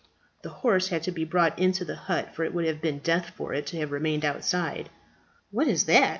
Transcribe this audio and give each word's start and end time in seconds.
The 0.41 0.49
horse 0.49 0.87
had 0.87 1.03
to 1.03 1.11
be 1.11 1.25
brought 1.25 1.59
into 1.59 1.85
the 1.85 1.93
hut, 1.95 2.33
for 2.33 2.43
it 2.43 2.55
would 2.55 2.65
have 2.65 2.81
been 2.81 2.97
death 3.03 3.33
for 3.35 3.53
it 3.53 3.67
to 3.67 3.77
have 3.77 3.91
remained 3.91 4.25
outside. 4.25 4.89
"What 5.51 5.67
is 5.67 5.83
that?" 5.85 6.09